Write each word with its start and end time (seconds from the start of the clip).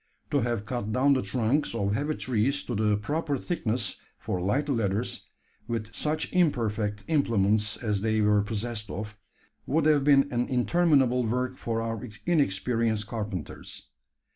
To 0.31 0.39
have 0.39 0.65
cut 0.65 0.91
down 0.91 1.13
the 1.13 1.21
trunks 1.21 1.75
of 1.75 1.93
heavy 1.93 2.15
trees 2.15 2.63
to 2.63 2.73
the 2.73 2.97
proper 2.97 3.37
thickness 3.37 3.97
for 4.17 4.41
light 4.41 4.67
ladders 4.67 5.29
with 5.67 5.93
such 5.93 6.33
imperfect 6.33 7.03
implements 7.07 7.77
as 7.77 8.01
they 8.01 8.19
were 8.21 8.41
possessed 8.41 8.89
of 8.89 9.15
would 9.67 9.85
have 9.85 10.03
been 10.03 10.27
an 10.33 10.47
interminable 10.49 11.23
work 11.25 11.55
for 11.59 11.83
our 11.83 12.01
inexperienced 12.25 13.05
carpenters. 13.05 13.89